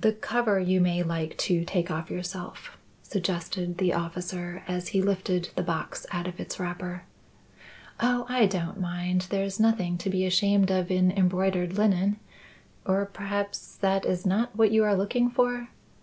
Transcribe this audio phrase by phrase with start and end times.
[0.00, 5.50] "The cover you may like to take off yourself," suggested the officer, as he lifted
[5.56, 7.02] the box out of its wrapper.
[8.00, 9.26] "Oh, I don't mind.
[9.28, 12.18] There's nothing to be ashamed of in embroidered linen.
[12.86, 15.68] Or perhaps that is not what you are looking for?"